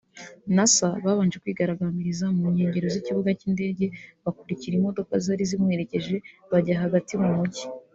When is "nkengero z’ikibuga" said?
2.53-3.29